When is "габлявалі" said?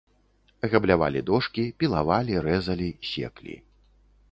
0.71-1.21